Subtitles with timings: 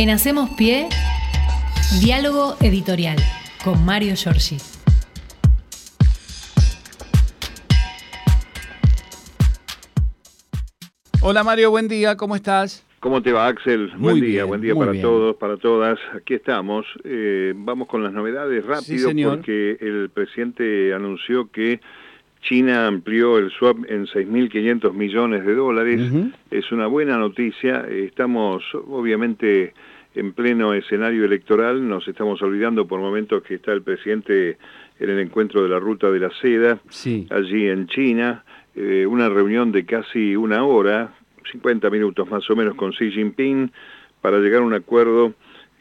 [0.00, 0.88] En Hacemos Pie,
[2.00, 3.18] diálogo editorial
[3.62, 4.56] con Mario Giorgi.
[11.20, 12.82] Hola Mario, buen día, ¿cómo estás?
[13.00, 13.88] ¿Cómo te va, Axel?
[13.98, 15.02] Muy buen día, bien, buen día para bien.
[15.02, 15.98] todos, para todas.
[16.14, 16.86] Aquí estamos.
[17.04, 21.78] Eh, vamos con las novedades rápido porque el presidente anunció que
[22.42, 26.10] China amplió el swap en 6.500 millones de dólares.
[26.50, 27.86] Es una buena noticia.
[27.88, 29.74] Estamos obviamente
[30.14, 31.86] en pleno escenario electoral.
[31.88, 34.58] Nos estamos olvidando por momentos que está el presidente
[34.98, 37.26] en el encuentro de la Ruta de la Seda Sí.
[37.30, 41.12] allí en China, eh, una reunión de casi una hora,
[41.50, 43.70] 50 minutos más o menos con Xi Jinping,
[44.20, 45.34] para llegar a un acuerdo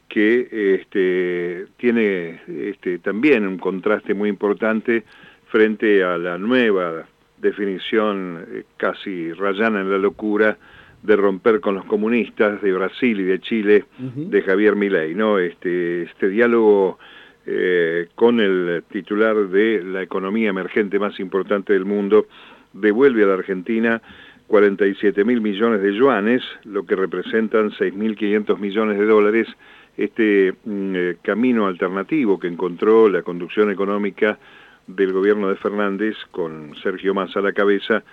[0.07, 5.03] que este, tiene este, también un contraste muy importante
[5.47, 7.05] frente a la nueva
[7.37, 10.57] definición eh, casi rayana en la locura
[11.03, 15.39] de romper con los comunistas de Brasil y de Chile de Javier Milei, ¿no?
[15.39, 16.99] Este, este diálogo
[17.45, 22.27] eh, con el titular de la economía emergente más importante del mundo
[22.73, 24.01] devuelve a la Argentina
[24.47, 29.47] 47 mil millones de yuanes, lo que representan 6.500 millones de dólares,
[29.95, 34.39] este mm, eh, camino alternativo que encontró la conducción económica
[34.87, 38.03] del gobierno de Fernández con Sergio Massa a la cabeza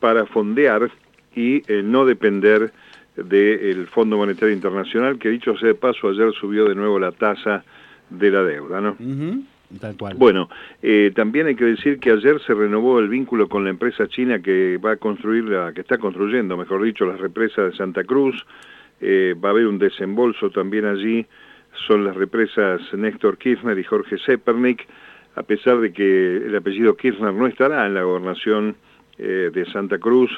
[0.00, 0.90] para fondear
[1.34, 2.72] y eh, no depender
[3.16, 7.62] del Fondo Monetario Internacional, que dicho sea de paso, ayer subió de nuevo la tasa
[8.08, 8.96] de la deuda, ¿no?
[8.98, 9.44] Ujú,
[9.80, 10.16] Tal cual.
[10.16, 10.48] Bueno,
[10.82, 14.40] eh, también hay que decir que ayer se renovó el vínculo con la empresa china
[14.40, 18.44] que va a construir, la, que está construyendo, mejor dicho, las represas de Santa Cruz.
[19.00, 21.26] Eh, va a haber un desembolso también allí.
[21.86, 24.86] Son las represas Néstor Kirchner y Jorge Zepernik,
[25.34, 28.76] a pesar de que el apellido Kirchner no estará en la gobernación
[29.18, 30.30] eh, de Santa Cruz.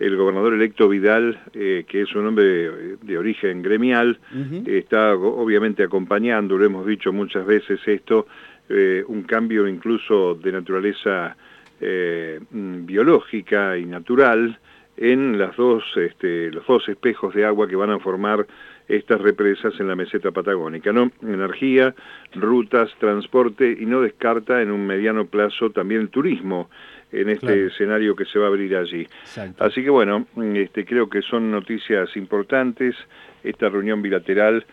[0.00, 4.18] El gobernador electo Vidal, eh, que es un hombre de, de origen gremial,
[4.64, 8.26] está obviamente acompañando, lo hemos dicho muchas veces esto,
[8.70, 11.36] eh, un cambio incluso de naturaleza
[11.82, 14.58] eh, mm, biológica y natural
[14.96, 18.46] en las dos, este, los dos espejos de agua que van a formar
[18.88, 21.10] estas represas en la meseta patagónica, ¿no?
[21.22, 21.94] Energía,
[22.34, 26.70] rutas, transporte y no descarta en un mediano plazo también el turismo
[27.12, 27.66] en este Claro.
[27.66, 29.02] escenario que se va a abrir allí.
[29.02, 29.64] Exacto.
[29.64, 32.94] Así que bueno, este, creo que son noticias importantes.
[33.42, 34.64] Esta reunión bilateral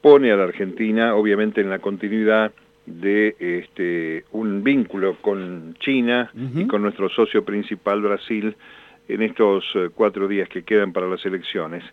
[0.00, 2.52] pone a la Argentina, obviamente, en la continuidad
[2.86, 8.56] de este, un vínculo con China y con nuestro socio principal, Brasil,
[9.08, 11.84] en estos eh, cuatro días que quedan para las elecciones.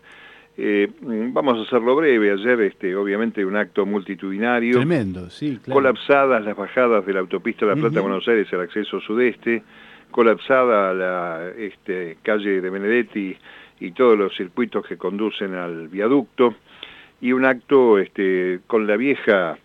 [0.56, 2.32] Eh, vamos a hacerlo breve.
[2.32, 5.74] Ayer, este, obviamente, un acto multitudinario Tremendo, sí, claro.
[5.80, 8.08] colapsadas las bajadas de la autopista La Plata Ujú.
[8.08, 9.62] Buenos Aires, el acceso sudeste,
[10.10, 13.36] colapsada la este, calle de Benedetti
[13.80, 16.54] y todos los circuitos que conducen al viaducto,
[17.20, 19.58] y un acto este, con la vieja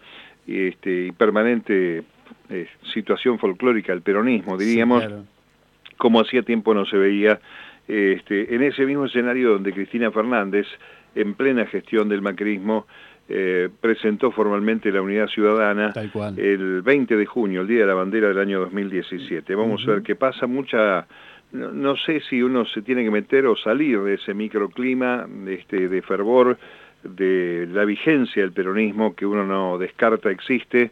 [0.48, 2.04] este, y permanente
[2.50, 5.24] eh, situación folclórica, el peronismo, Sí, diríamos, claro.
[5.98, 7.40] como hacía tiempo no se veía,
[7.88, 10.68] este, en ese mismo escenario donde Cristina Fernández,
[11.14, 12.88] en plena gestión del macrismo,
[13.28, 15.94] eh, presentó formalmente la Unidad Ciudadana
[16.38, 19.56] el 20 de junio, el Día de la Bandera del año 2017.
[19.56, 19.92] Vamos Ujú.
[19.92, 21.08] a ver qué pasa, mucha...
[21.52, 25.88] No, no sé si uno se tiene que meter o salir de ese microclima este,
[25.88, 26.58] de fervor,
[27.04, 30.92] de la vigencia del peronismo que uno no descarta existe,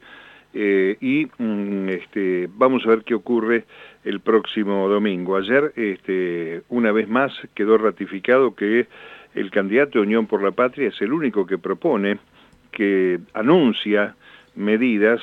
[0.54, 3.66] eh, y mm, este, vamos a ver qué ocurre
[4.04, 5.36] el próximo domingo.
[5.36, 8.88] Ayer, este, una vez más, quedó ratificado que
[9.36, 12.18] el candidato de Unión por la Patria es el único que propone,
[12.72, 14.16] que anuncia
[14.56, 15.22] medidas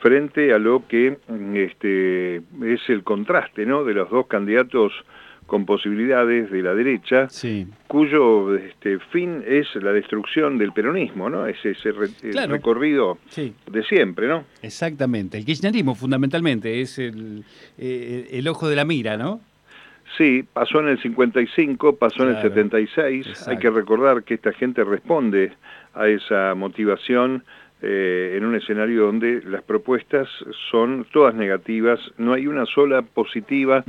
[0.00, 3.84] frente a lo que mm, este, es el contraste ¿no?
[3.84, 4.92] de los dos candidatos
[5.46, 7.66] con posibilidades de la derecha, Sí.
[7.86, 11.46] cuyo este, fin es la destrucción del peronismo, ¿no?
[11.46, 12.52] Es ese re- el Claro.
[12.52, 14.44] recorrido Sí, de siempre, ¿no?
[14.62, 15.36] exactamente.
[15.36, 17.44] El kirchnerismo fundamentalmente es el,
[17.76, 19.40] eh, el ojo de la mira, ¿no?
[20.16, 22.48] Sí, pasó en el 55, pasó en el Claro.
[22.50, 23.48] 76.
[23.48, 25.52] Hay que recordar que esta gente responde
[25.94, 27.44] a esa motivación
[27.84, 30.28] eh, en un escenario donde las propuestas
[30.70, 33.84] son todas negativas, no hay una sola positiva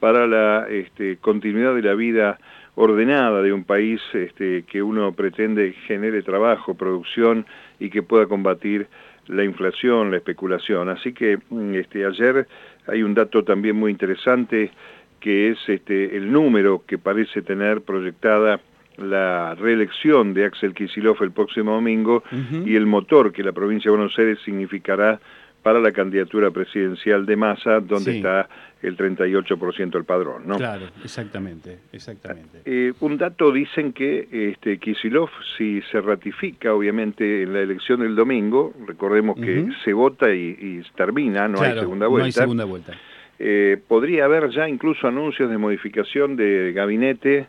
[0.00, 2.38] para la este, continuidad de la vida
[2.74, 7.46] ordenada de un país este, que uno pretende genere trabajo, producción
[7.80, 8.86] y que pueda combatir
[9.28, 10.88] la inflación, la especulación.
[10.90, 12.46] Así que mm, este, ayer
[12.86, 14.70] hay un dato también muy interesante
[15.20, 18.60] que es este, el número que parece tener proyectada
[18.96, 22.22] la reelección de Axel Kicillof el próximo domingo
[22.64, 25.20] y el motor que la provincia de Buenos Aires significará
[25.62, 28.48] para la candidatura presidencial de Massa, donde está
[28.80, 30.56] el 38% del padrón, ¿no?
[30.56, 32.62] Claro, exactamente, exactamente.
[32.64, 38.14] Eh, un dato dicen que este, Kisilov, si se ratifica, obviamente, en la elección del
[38.14, 42.22] domingo, recordemos que se vota y, termina, no hay segunda vuelta.
[42.22, 42.94] No hay segunda vuelta.
[43.38, 47.46] Eh, podría haber ya incluso anuncios de modificación de gabinete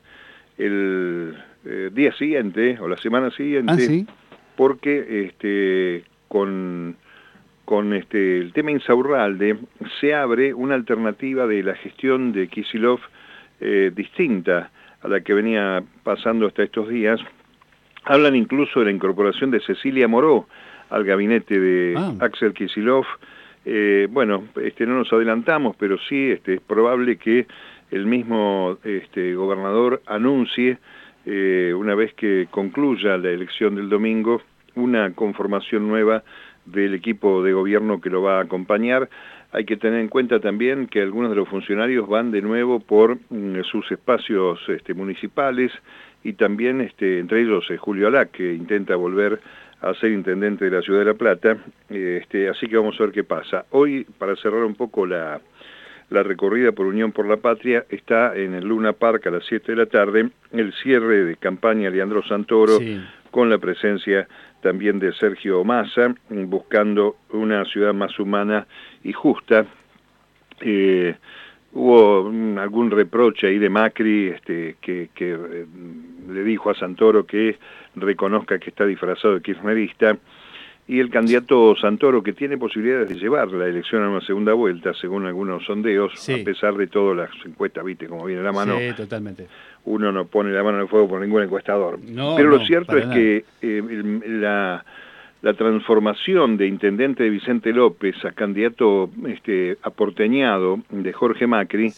[0.58, 4.06] el eh, día siguiente o la semana siguiente, ¿Ah, sí?
[4.56, 6.96] porque este, con
[7.70, 9.60] con este, el tema Insaurralde
[10.02, 13.00] se abre una alternativa de la gestión de Kisilov
[13.62, 14.72] eh, distinta
[15.04, 17.20] a la que venía pasando hasta estos días.
[18.06, 20.48] Hablan incluso de la incorporación de Cecilia Moró
[20.90, 22.14] al gabinete de ah.
[22.22, 23.06] Axel Kisilov.
[23.72, 27.46] Eh, bueno, este, no nos adelantamos, pero sí este, es probable que
[27.92, 30.80] el mismo este, gobernador anuncie,
[31.28, 34.42] eh, una vez que concluya la elección del domingo,
[34.74, 36.24] una conformación nueva
[36.66, 39.08] del equipo de gobierno que lo va a acompañar.
[39.52, 43.20] Hay que tener en cuenta también que algunos de los funcionarios van de nuevo por
[43.30, 45.72] mm, sus espacios este, municipales
[46.24, 49.40] y también entre ellos eh, Julio Alac, que intenta volver
[49.82, 51.58] a ser intendente de la ciudad de La Plata.
[51.90, 53.66] Este, así que vamos a ver qué pasa.
[53.72, 55.40] Hoy, para cerrar un poco la,
[56.10, 59.72] la recorrida por Unión por la Patria, está en el Luna Park a las 7
[59.72, 62.80] de la tarde el cierre de campaña Leandro Santoro
[63.32, 64.28] con la presencia
[64.62, 68.68] también de Sergio Massa, buscando una ciudad más humana
[69.04, 69.66] y justa.
[70.62, 71.16] Eh,
[71.74, 72.28] hubo
[72.60, 75.66] algún reproche ahí de Macri este, que, eh,
[76.30, 77.58] le dijo a Santoro que
[77.96, 80.18] reconozca que está disfrazado de kirchnerista
[80.90, 84.92] y el candidato Santoro, que tiene posibilidades de llevar la elección a una segunda vuelta,
[84.96, 88.76] según algunos sondeos, a pesar de todas las encuestas, viste cómo viene la mano.
[88.80, 89.48] Sí, totalmente.
[89.86, 92.00] Uno no pone la mano en el fuego por ningún encuestador.
[92.36, 94.84] Pero lo cierto es que eh, la,
[95.42, 101.94] transformación de intendente de Vicente López a candidato este, aporteñado de Jorge Macri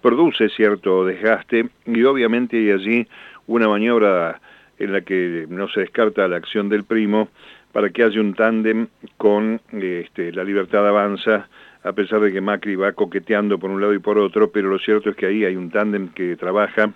[0.00, 3.06] produce cierto desgaste y obviamente hay allí
[3.46, 4.40] una maniobra
[4.78, 7.28] en la que no se descarta la acción del primo
[7.72, 8.86] para que haya un tándem
[9.18, 11.48] con este, la libertad avanza,
[11.84, 14.78] a pesar de que Macri va coqueteando por un lado y por otro, pero lo
[14.78, 16.92] cierto es que ahí hay un tándem que trabaja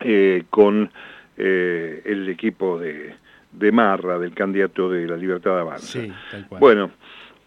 [0.00, 0.90] eh, con
[1.36, 3.14] eh, el equipo de,
[3.56, 6.00] de, Marra, del candidato de la libertad avanza.
[6.60, 6.90] Bueno,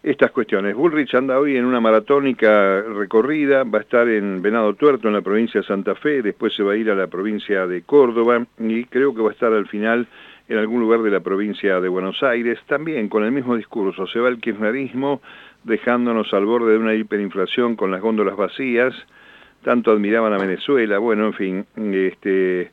[0.02, 0.74] estas cuestiones.
[0.74, 5.20] Bullrich anda hoy en una maratónica recorrida, va a estar en Venado Tuerto, en la
[5.20, 8.84] provincia de Santa Fe, después se va a ir a la provincia de Córdoba y
[8.84, 10.06] creo que va a estar al final
[10.48, 14.18] en algún lugar de la provincia de Buenos Aires, también con el mismo discurso, se
[14.18, 15.20] va el kirchnerismo
[15.62, 18.94] dejándonos al borde de una hiperinflación con las góndolas vacías,
[19.62, 22.70] tanto admiraban a Venezuela, bueno, en fin, este,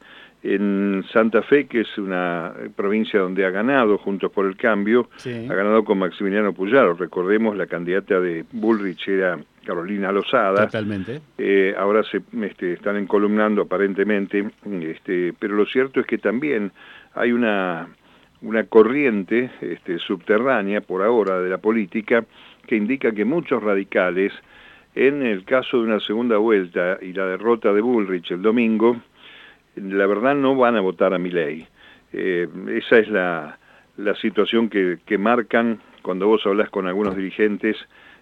[0.48, 5.54] en Santa Fe, que es una provincia donde ha ganado Juntos por el Cambio, ha
[5.54, 10.68] ganado con Maximiliano Puyaro, recordemos la candidata de Bullrich era Carolina Lozada.
[10.68, 11.20] Totalmente.
[11.38, 14.50] Eh, ahora se este, están encolumnando aparentemente,
[14.82, 16.72] este, pero lo cierto es que también
[17.14, 17.90] hay una,
[18.42, 22.24] una corriente este, subterránea, por ahora, de la política,
[22.66, 24.32] que indica que muchos radicales,
[24.96, 28.96] en el caso de una segunda vuelta y la derrota de Bullrich el domingo,
[29.82, 31.68] la verdad no van a votar a mi ley.
[32.14, 33.58] Eh, esa es la,
[33.98, 37.78] la situación que, que, marcan cuando vos hablas con algunos dirigentes,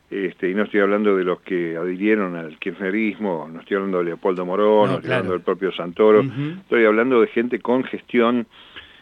[0.09, 4.05] este, y no estoy hablando de los que adhirieron al kirchnerismo, no estoy hablando de
[4.05, 8.47] Leopoldo Morón, no, estoy hablando del propio Santoro, estoy hablando de gente con gestión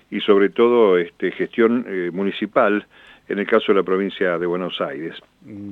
[0.09, 2.85] y sobre todo este, gestión eh, municipal,
[3.27, 5.15] en el caso de la provincia de Buenos Aires.
[5.41, 5.71] Mm.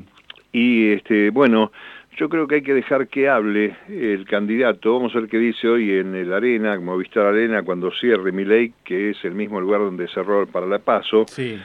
[0.54, 1.72] Y este, bueno,
[2.18, 4.94] yo creo que hay que dejar que hable el candidato.
[4.94, 8.74] Vamos a ver qué dice hoy en el Arena, Movistar Arena, cuando cierre mi ley,
[8.84, 11.26] que es el mismo lugar donde cerró para la Paso.
[11.28, 11.58] Sí.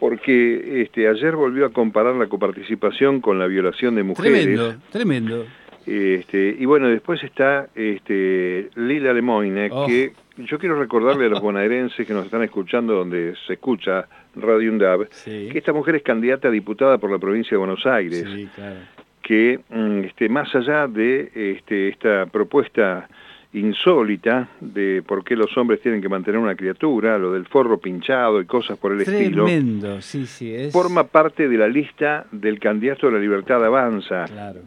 [0.00, 4.44] Porque este, ayer volvió a comparar la coparticipación con la violación de mujeres.
[4.44, 5.46] Tremendo, tremendo.
[5.86, 9.86] Este, y bueno, después está este, Lila Lemoyne, oh.
[9.86, 14.70] que yo quiero recordarle a los bonaerenses que nos están escuchando, donde se escucha Radio
[14.72, 18.24] UNDAB, que esta mujer es candidata a diputada por la provincia de Buenos Aires,
[19.22, 23.08] que mm, este, más allá de este, esta propuesta
[23.54, 28.40] insólita de por qué los hombres tienen que mantener una criatura, lo del forro pinchado
[28.40, 30.00] y cosas por el Tremendo, estilo.
[30.00, 30.72] sí, sí, es...
[30.72, 34.24] Forma parte de la lista del candidato de la libertad avanza.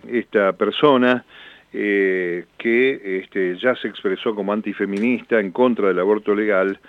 [0.07, 1.25] Esta persona
[1.73, 6.79] eh, que este, ya se expresó como antifeminista en contra del aborto legal,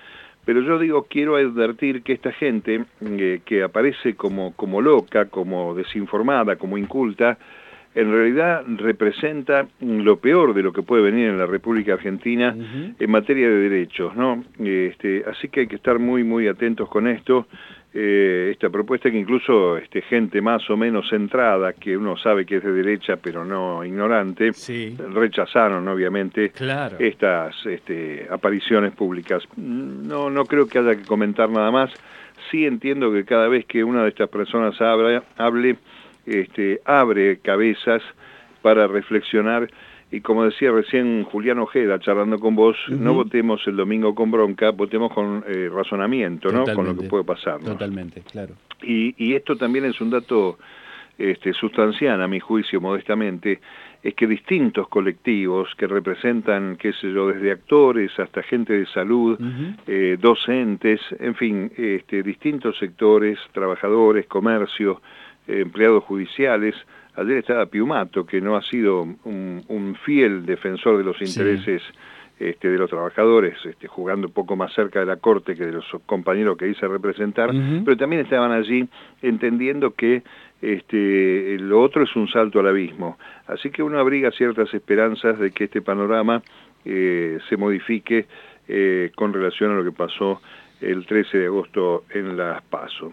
[0.46, 5.74] pero yo digo, quiero advertir que esta gente eh, que aparece como, como loca, como
[5.74, 7.36] desinformada, como inculta,
[7.96, 13.10] en realidad representa lo peor de lo que puede venir en la República Argentina en
[13.10, 14.44] materia de derechos, ¿no?
[14.58, 17.46] Este, así que hay que estar muy, muy atentos con esto.
[17.94, 22.56] Eh, esta propuesta que incluso este, gente más o menos centrada, que uno sabe que
[22.56, 24.50] es de derecha pero no ignorante,
[25.12, 26.52] rechazaron obviamente
[26.98, 29.44] estas este, apariciones públicas.
[29.56, 31.90] No, no creo que haya que comentar nada más.
[32.50, 35.76] Sí entiendo que cada vez que una de estas personas hable,
[36.26, 38.02] este, abre cabezas
[38.60, 39.68] para reflexionar
[40.10, 44.70] y como decía recién Julián Ojeda charlando con vos, no votemos el domingo con bronca,
[44.70, 46.64] votemos con eh, razonamiento, ¿no?
[46.64, 47.60] Con lo que puede pasar.
[47.60, 48.54] Totalmente, claro.
[48.82, 50.58] Y, y, esto también es un dato
[51.18, 53.60] este, sustancial, a mi juicio, modestamente,
[54.02, 59.38] es que distintos colectivos que representan, qué sé yo, desde actores hasta gente de salud,
[59.86, 65.00] eh, docentes, en fin, este, distintos sectores, trabajadores, comercio,
[65.48, 66.76] empleados judiciales,
[67.16, 71.82] Ayer estaba Piumato, que no ha sido un, fiel defensor de los intereses
[72.38, 75.72] este, de los trabajadores, este, jugando un poco más cerca de la corte que de
[75.72, 77.50] los compañeros que hice representar,
[77.84, 78.86] pero también estaban allí
[79.22, 80.22] entendiendo que
[80.60, 83.18] este, lo otro es un salto al abismo.
[83.46, 86.42] Así que uno abriga ciertas esperanzas de que este panorama
[86.84, 88.26] eh, se modifique
[88.68, 90.42] eh, con relación a lo que pasó
[90.80, 93.12] el 13 de agosto en Las Paso.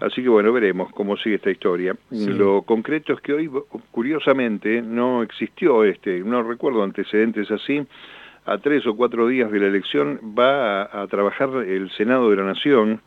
[0.00, 1.96] Así que bueno, veremos cómo sigue esta historia.
[2.10, 3.50] Lo concreto es que hoy,
[3.90, 7.86] curiosamente, no existió, este, no recuerdo antecedentes así,
[8.44, 12.44] a tres o cuatro días de la elección va a, trabajar el Senado de la
[12.44, 13.00] Nación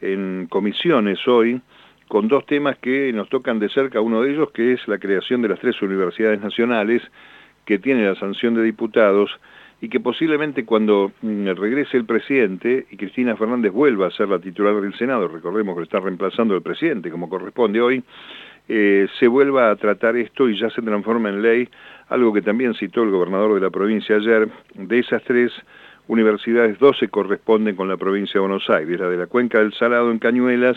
[0.00, 1.60] en comisiones hoy,
[2.08, 5.40] con dos temas que nos tocan de cerca, uno de ellos que es la creación
[5.40, 7.02] de las tres universidades nacionales,
[7.64, 9.30] que tiene la sanción de diputados,
[9.82, 14.38] y que posiblemente cuando mm, regrese el presidente y Cristina Fernández vuelva a ser la
[14.38, 18.02] titular del Senado, recordemos que lo está reemplazando el presidente como corresponde hoy,
[18.68, 21.68] eh, se vuelva a tratar esto y ya se transforma en ley,
[22.10, 25.50] algo que también citó el gobernador de la provincia ayer, de esas tres
[26.06, 29.72] universidades, dos se corresponden con la provincia de Buenos Aires, la de la Cuenca del
[29.72, 30.76] Salado en Cañuelas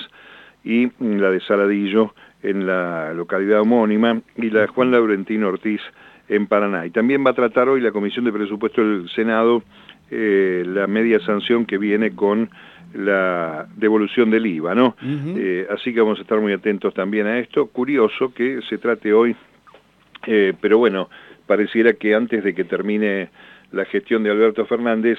[0.64, 5.82] y mm, la de Saladillo en la localidad homónima y la de Juan Laurentino Ortiz
[6.28, 6.86] en Paraná.
[6.86, 9.64] Y también va a tratar hoy la Comisión de Presupuesto del Senado
[10.12, 12.52] eh, la media sanción que viene con
[12.94, 14.96] la devolución del IVA, ¿no?
[15.02, 17.68] Eh, así que vamos a estar muy atentos también a esto.
[17.68, 19.36] Curioso que se trate hoy,
[20.28, 21.10] eh, pero bueno,
[21.48, 23.30] pareciera que antes de que termine
[23.72, 25.18] la gestión de Alberto Fernández,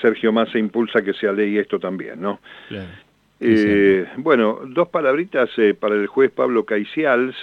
[0.00, 2.38] Sergio Massa impulsa que sea ley esto también, ¿no?
[4.18, 7.34] bueno, dos palabritas para el juez Pablo Caicials,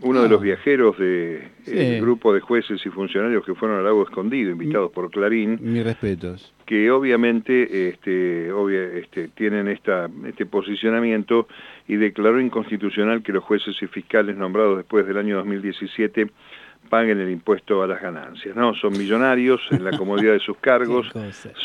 [0.00, 0.44] uno de los ah.
[0.44, 5.10] viajeros del de, grupo de jueces y funcionarios que fueron al lago escondido, invitados por
[5.10, 5.58] Clarín.
[5.60, 6.54] Mis respetos.
[6.66, 8.50] Que obviamente este,
[8.98, 11.48] este, tienen esta, este posicionamiento
[11.86, 16.30] y declaró inconstitucional que los jueces y fiscales nombrados después del año 2017
[16.88, 18.54] paguen el impuesto a las ganancias.
[18.54, 18.74] ¿no?
[18.74, 21.10] Son millonarios en la comodidad de sus cargos,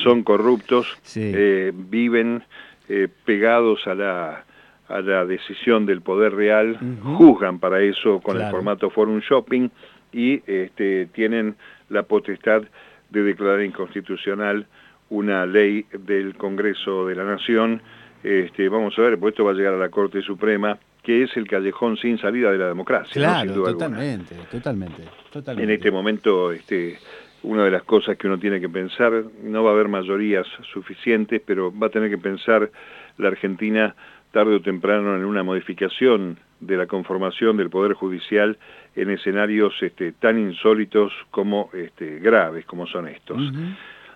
[0.04, 2.44] son corruptos, eh, viven
[2.90, 4.46] eh, pegados a la
[4.94, 9.70] a la decisión del poder real, juzgan para eso con el formato Forum Shopping
[10.12, 11.56] y este, tienen
[11.90, 12.62] la potestad
[13.10, 14.68] de declarar inconstitucional
[15.10, 17.82] una ley del Congreso de la Nación.
[18.24, 21.36] Este, vamos a ver, pues esto va a llegar a la Corte Suprema, que es
[21.38, 23.14] el callejón sin salida de la democracia.
[23.14, 25.64] Claro, totalmente, totalmente, totalmente.
[25.72, 26.98] En este momento, este,
[27.42, 31.42] una de las cosas que uno tiene que pensar, no va a haber mayorías suficientes,
[31.46, 32.70] pero va a tener que pensar
[33.18, 33.96] la Argentina
[34.34, 38.58] tarde o temprano en una modificación de la conformación del Poder Judicial
[38.96, 43.40] en escenarios este, tan insólitos como este, graves como son estos.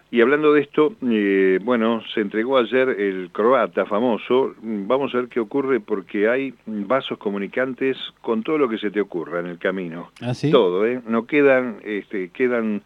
[0.10, 5.28] Y hablando de esto, eh, bueno, se entregó ayer el croata famoso, vamos a ver
[5.28, 9.60] qué ocurre porque hay vasos comunicantes con todo lo que se te ocurra en el
[9.60, 10.12] camino.
[10.22, 11.02] ¿Ah, todo, ¿eh?
[11.06, 12.82] No quedan, este, quedan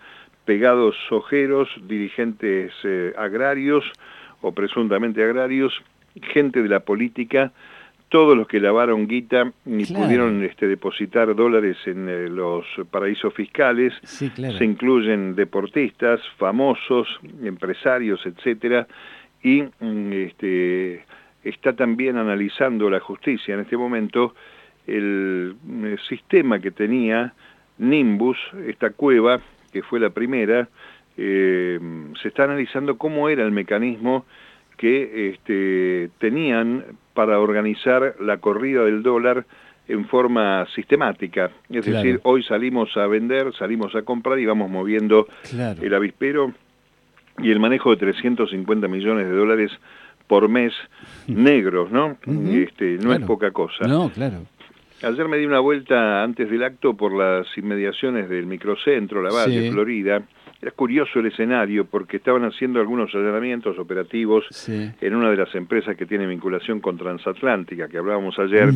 [0.45, 3.85] pegados ojeros, dirigentes eh, agrarios
[4.41, 5.71] o presuntamente agrarios,
[6.21, 7.51] gente de la política,
[8.09, 13.93] todos los que lavaron guita y pudieron este, depositar dólares en eh, los paraísos fiscales,
[14.03, 17.07] se incluyen deportistas, famosos,
[17.41, 18.85] empresarios, etcétera,
[19.41, 21.05] y mm, este,
[21.43, 23.53] está también analizando la justicia.
[23.53, 24.35] En este momento
[24.87, 27.33] el, el sistema que tenía
[27.77, 28.37] Nimbus,
[28.67, 29.39] esta cueva,
[29.71, 30.67] que fue la primera,
[31.17, 31.79] eh,
[32.21, 34.25] se está analizando cómo era el mecanismo
[34.81, 36.83] que este, tenían
[37.13, 39.45] para organizar la corrida del dólar
[39.87, 41.51] en forma sistemática.
[41.69, 45.27] Es decir, hoy salimos a vender, salimos a comprar y vamos moviendo
[45.81, 46.53] el avispero
[47.37, 49.71] y el manejo de 350 millones de dólares
[50.25, 50.73] por mes
[51.27, 52.17] negros, ¿no?
[52.51, 53.85] este, no es poca cosa.
[53.87, 54.47] No, claro.
[55.03, 59.71] Ayer me di una vuelta antes del acto por las inmediaciones del microcentro, la Valle,
[59.71, 60.23] Florida,
[60.61, 65.95] era curioso el escenario porque estaban haciendo algunos allanamientos operativos en una de las empresas
[65.97, 68.69] que tiene vinculación con Transatlántica, que hablábamos ayer.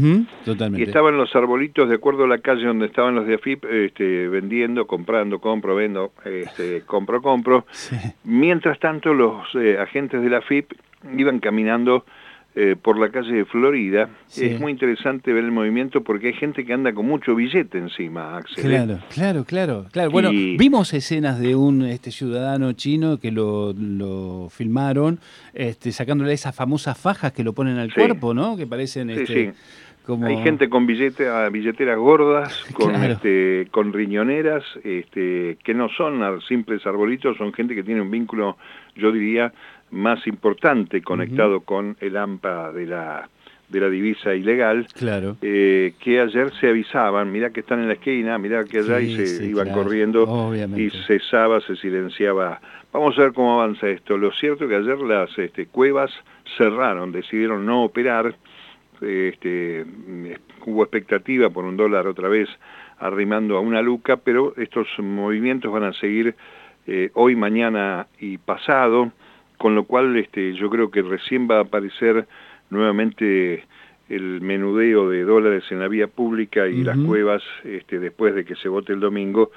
[0.43, 0.83] totalmente.
[0.83, 4.27] Y estaban los arbolitos de acuerdo a la calle donde estaban los de AFIP este,
[4.27, 7.65] vendiendo, comprando, compro, vendo, este, compro, compro.
[8.23, 10.71] Mientras tanto, los eh, agentes de la AFIP
[11.15, 12.05] iban caminando
[12.57, 14.09] eh, por la calle de Florida.
[14.33, 18.37] Es muy interesante ver el movimiento porque hay gente que anda con mucho billete encima,
[18.37, 18.63] Axel.
[18.63, 18.67] ¿eh?
[18.69, 19.85] Claro, claro, claro.
[19.91, 20.09] claro.
[20.09, 25.19] Bueno, vimos escenas de un este ciudadano chino que lo, lo filmaron
[25.53, 28.55] este, sacándole esas famosas fajas que lo ponen al cuerpo, ¿no?
[28.55, 29.09] Que parecen...
[29.09, 29.53] Este,
[30.05, 30.27] como...
[30.27, 36.21] Hay gente con billete, ah, billeteras gordas, con, este, con riñoneras, este, que no son
[36.47, 38.57] simples arbolitos, son gente que tiene un vínculo,
[38.95, 39.51] yo diría,
[39.95, 43.29] más importante conectado con el AMPA de la
[43.69, 45.37] de la divisa ilegal, claro.
[45.41, 49.15] Eh, que ayer se avisaban, mirá que están en la esquina, mirá que allá y
[49.15, 52.61] se iban corriendo y cesaba, se silenciaba.
[52.93, 54.17] Vamos a ver cómo avanza esto.
[54.17, 56.11] Lo cierto es que ayer las este, cuevas
[56.57, 58.35] cerraron, decidieron no operar,
[59.01, 59.83] este,
[60.65, 62.47] hubo expectativa por un dólar otra vez
[62.99, 66.35] arrimando a una luca, pero estos movimientos van a seguir
[66.87, 69.11] eh, hoy, mañana y pasado
[69.65, 72.27] con lo cual este, yo creo que recién va a aparecer
[72.69, 73.63] nuevamente
[74.09, 78.55] el menudeo de dólares en la vía pública y las cuevas este, después de que
[78.57, 79.49] se vote el domingo,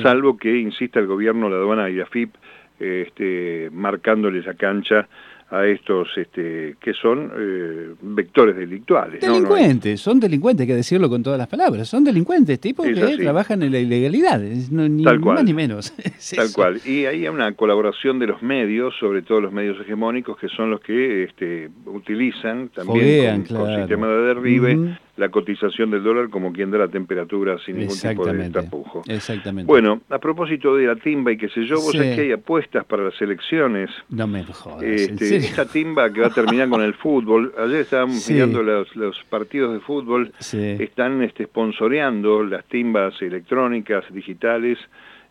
[0.00, 2.34] salvo que insista el gobierno, la aduana y la FIP
[2.78, 5.06] este, marcándoles la cancha
[5.50, 9.20] a estos este, que son eh, vectores delictuales.
[9.20, 13.62] Delincuentes, son delincuentes, hay que decirlo con todas las palabras, son delincuentes, tipos que trabajan
[13.62, 15.92] en la ilegalidad, ni más ni menos.
[16.36, 20.48] Tal cual, y hay una colaboración de los medios, sobre todo los medios hegemónicos, que
[20.48, 26.50] son los que este, utilizan también con, sistema de derribe la cotización del dólar como
[26.50, 29.02] quien da la temperatura sin ningún tipo de tapujo.
[29.06, 29.70] Exactamente.
[29.70, 32.86] Bueno, a propósito de la timba y qué sé yo, vos sabés que hay apuestas
[32.86, 33.90] para las elecciones.
[34.08, 38.28] No me jodas, este, Esta timba que va a terminar con el fútbol, ayer estábamos
[38.30, 44.78] mirando los, los, partidos de fútbol, están este, sponsoreando las timbas electrónicas, digitales,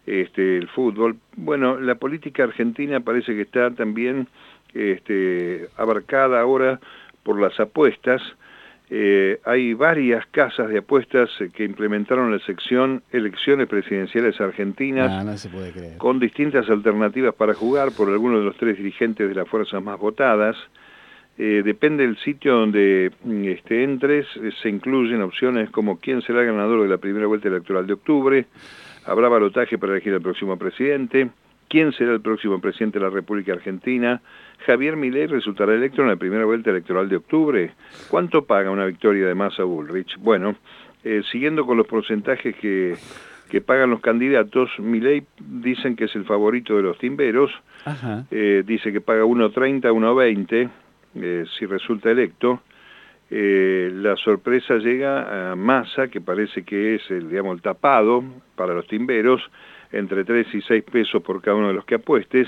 [0.05, 1.17] este, el fútbol.
[1.35, 4.27] Bueno, la política argentina parece que está también
[4.75, 6.79] este, abarcada ahora
[7.23, 8.21] por las apuestas,
[8.91, 15.95] eh, hay varias casas de apuestas eh, que implementaron la sección elecciones presidenciales argentinas ah,
[15.99, 19.99] con distintas alternativas para jugar por algunos de los tres dirigentes de las fuerzas más
[19.99, 20.57] votadas.
[21.37, 24.25] Eh, depende del sitio donde mm, este, entres,
[24.61, 28.45] se incluyen opciones como quién será el ganador de la primera vuelta electoral de octubre,
[29.05, 31.29] habrá balotaje para elegir al próximo presidente,
[31.69, 34.21] quién será el próximo presidente de la República Argentina,
[34.65, 37.71] Javier Milei resultará electo en la primera vuelta electoral de octubre.
[38.09, 40.17] ¿Cuánto paga una victoria de Massa Bullrich?
[40.17, 40.55] Bueno,
[41.03, 42.95] eh, siguiendo con los porcentajes que,
[43.49, 47.51] que pagan los candidatos, Milei dicen que es el favorito de los timberos,
[48.31, 50.69] eh, dice que paga 1.30, 1.20
[51.15, 52.61] eh, si resulta electo.
[53.29, 58.23] la sorpresa llega a Massa, que parece que es el, digamos, el tapado
[58.55, 59.41] para los timberos,
[59.91, 62.47] entre 3 y 6 pesos por cada uno de los que apuestes.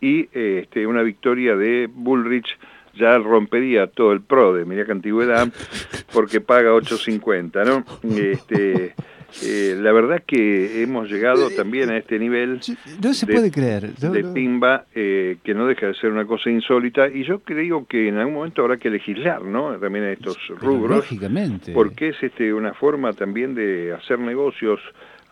[0.00, 2.58] Y este, una victoria de Bullrich
[2.94, 5.48] ya rompería todo el PRO de que antigüedad
[6.12, 7.84] porque paga 8.50, ¿no?
[8.16, 8.94] Este,
[9.42, 12.60] eh, la verdad que hemos llegado también a este nivel
[13.02, 17.08] no se puede creer de timba eh, que no deja de ser una cosa insólita.
[17.08, 20.96] Y yo creo que en algún momento habrá que legislar no también en estos rubros
[20.96, 21.72] lógicamente.
[21.72, 24.80] porque es este una forma también de hacer negocios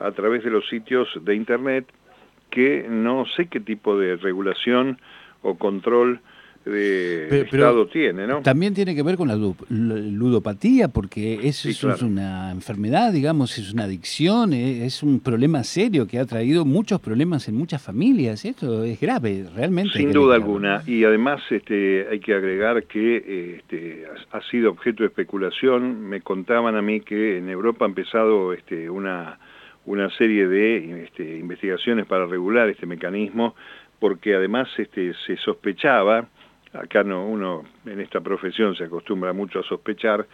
[0.01, 1.87] a través de los sitios de internet
[2.51, 4.99] que no sé qué tipo de regulación
[5.43, 6.21] o control
[6.65, 8.43] de Estado tiene, ¿no?
[8.43, 13.85] También tiene que ver con la ludopatía, porque eso es una enfermedad, digamos, es una
[13.85, 18.45] adicción, eh, es un problema serio que ha traído muchos problemas en muchas familias.
[18.45, 19.97] Esto es grave, realmente.
[19.97, 20.83] Sin duda alguna.
[20.87, 26.03] Y además este, hay que agregar que este, ha sido objeto de especulación.
[26.03, 29.39] Me contaban a mí que en Europa ha empezado este, una
[29.87, 33.55] una serie de este, investigaciones para regular este mecanismo,
[33.99, 36.29] porque además este, se sospechaba,
[36.73, 40.27] acá no, uno en esta profesión se acostumbra mucho a sospechar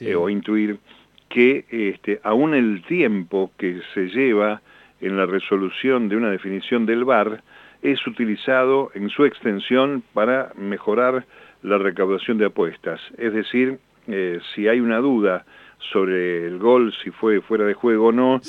[0.00, 0.78] eh, o intuir,
[1.28, 4.62] que este, aún el tiempo que se lleva
[5.00, 7.42] en la resolución de una definición del VAR
[7.82, 11.26] es utilizado en su extensión para mejorar
[11.62, 13.00] la recaudación de apuestas.
[13.16, 15.44] Es decir, eh, si hay una duda
[15.92, 18.40] sobre el gol, si fue fuera de juego o no,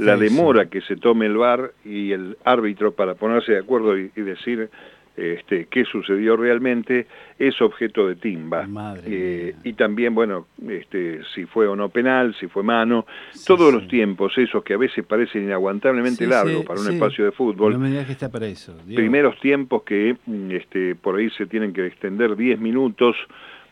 [0.00, 4.08] la demora que se tome el VAR y el árbitro para ponerse de acuerdo y,
[4.16, 4.70] decir
[5.16, 7.06] este, qué sucedió realmente,
[7.38, 8.68] es objeto de timba.
[9.04, 13.04] Eh, y también, bueno, este, si fue o no penal, si fue mano,
[13.46, 17.72] todos los tiempos, esos que a veces parecen inaguantablemente largos para un espacio de fútbol.
[17.72, 18.76] No me digas que está para eso.
[18.86, 20.16] Primeros tiempos que
[20.50, 23.16] este, por ahí se tienen que extender 10 minutos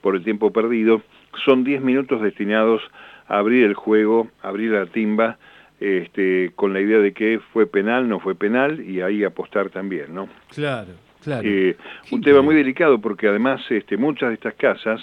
[0.00, 1.02] por el tiempo perdido,
[1.44, 5.38] son 10 minutos destinados a abrir el juego, abrir la timba,
[5.80, 10.14] este, con la idea de que fue penal, no fue penal, y ahí apostar también,
[10.14, 10.28] ¿no?
[10.54, 10.92] Claro.
[11.42, 11.76] Eh,
[12.12, 15.00] un tema muy delicado porque además este, muchas de estas casas,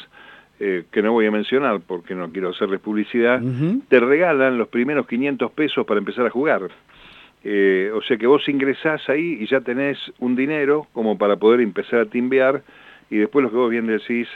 [0.59, 3.41] eh, que no voy a mencionar porque no quiero hacerles publicidad,
[3.89, 6.69] te regalan los primeros 500 pesos para empezar a jugar.
[7.43, 11.59] Eh, o sea que vos ingresás ahí y ya tenés un dinero como para poder
[11.59, 12.63] empezar a timbear
[13.09, 14.29] y después lo que vos bien decís,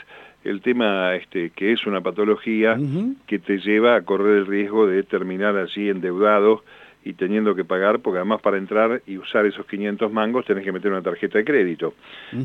[0.48, 2.78] el tema este, que es una patología
[3.26, 6.64] que te lleva a correr el riesgo de terminar allí endeudado
[7.04, 10.72] y teniendo que pagar, porque además para entrar y usar esos 500 mangos tenés que
[10.72, 11.94] meter una tarjeta de crédito.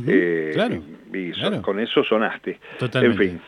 [0.08, 0.82] Eh, claro,
[1.13, 2.60] y con eso sonaste.
[2.78, 3.24] Totalmente.
[3.24, 3.42] En fin.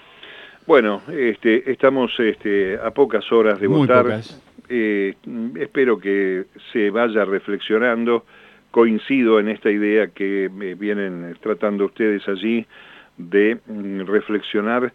[0.65, 4.21] Bueno, este, estamos este, a pocas horas de votar.
[4.67, 5.13] Eh,
[5.59, 8.25] espero que se vaya reflexionando.
[8.71, 12.65] Coincido en esta idea que vienen tratando ustedes allí
[13.17, 14.93] de mm, reflexionar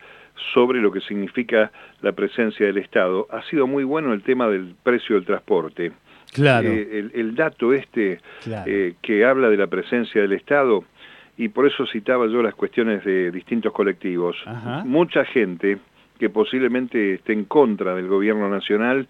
[0.55, 3.27] sobre lo que significa la presencia del Estado.
[3.31, 5.93] Ha sido muy bueno el tema del precio del transporte.
[6.33, 6.69] Claro.
[6.69, 10.85] Eh, el, dato este eh, que habla de la presencia del Estado,
[11.37, 14.37] y por eso citaba yo las cuestiones de distintos colectivos.
[14.85, 15.79] Mucha gente
[16.19, 19.09] que posiblemente esté en contra del gobierno nacional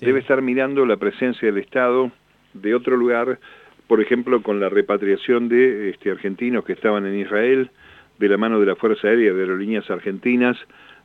[0.00, 2.12] debe estar mirando la presencia del Estado
[2.52, 3.40] de otro lugar,
[3.88, 7.70] por ejemplo, con la repatriación de este, argentinos que estaban en Israel,
[8.18, 10.56] de la mano de la Fuerza Aérea de Aerolíneas Argentinas,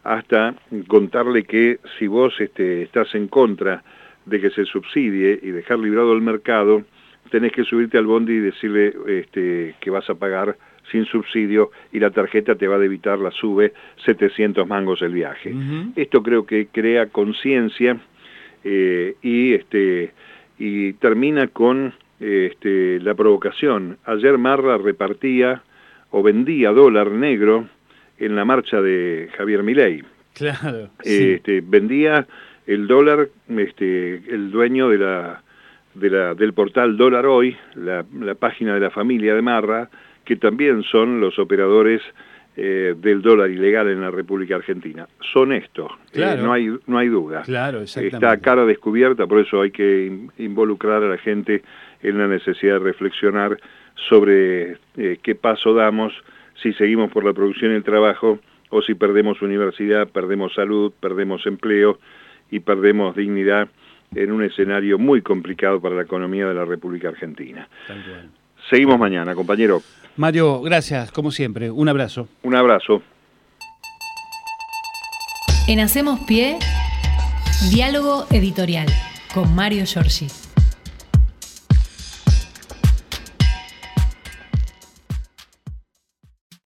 [0.04, 0.56] hasta
[0.88, 3.84] contarle que si vos este, estás en contra
[4.26, 6.84] de que se subsidie y dejar librado el mercado,
[7.32, 10.58] tenés que subirte al bondi y decirle este, que vas a pagar
[10.92, 13.74] sin subsidio y la tarjeta te va a debitar, la sube
[14.06, 15.54] 700 mangos el viaje.
[15.96, 17.98] Esto creo que crea conciencia
[18.64, 20.14] eh, y, este,
[20.58, 23.98] y termina con este, la provocación.
[24.06, 25.62] Ayer Marra repartía
[26.12, 27.68] o vendía dólar negro
[28.18, 30.04] en la marcha de Javier Milei.
[30.34, 30.90] Claro.
[31.04, 32.28] Este, Vendía
[32.68, 35.42] el dólar, este, el dueño de la,
[35.96, 38.04] de la, del portal Dólar Hoy, la,
[38.36, 39.90] página de la familia de Marra,
[40.24, 42.02] que también son los operadores
[42.56, 45.08] eh, del dólar ilegal en la República Argentina.
[45.34, 47.42] Son estos, eh, no, hay, no hay duda.
[47.44, 51.64] Claro, Está cara descubierta, por eso hay que involucrar a la gente
[52.02, 53.58] en la necesidad de reflexionar
[54.08, 56.14] sobre eh, qué paso damos
[56.62, 61.46] si seguimos por la producción y el trabajo o si perdemos universidad, perdemos salud, perdemos
[61.46, 62.00] empleo
[62.52, 63.68] y perdemos dignidad
[64.16, 67.68] en un escenario muy complicado para la economía de la República Argentina.
[68.70, 69.82] Seguimos mañana, compañero.
[70.18, 71.72] Mario, gracias, como siempre.
[71.72, 72.28] Un abrazo.
[72.44, 73.02] Un abrazo.
[75.68, 76.58] En Hacemos Pie,
[77.72, 78.88] diálogo editorial
[79.34, 80.49] con Mario Giorgi.